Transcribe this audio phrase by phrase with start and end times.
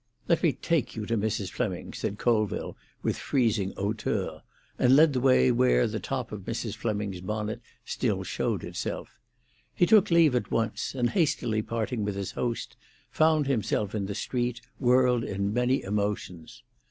[0.27, 1.51] "Let me take you to Mrs.
[1.51, 4.41] Fleming," said Colville, with freezing hauteur;
[4.79, 6.73] and led the way where the top of Mrs.
[6.73, 9.19] Fleming's bonnet still showed itself.
[9.75, 12.77] He took leave at once, and hastily parting with his host,
[13.11, 16.63] found himself in the street, whirled in many emotions.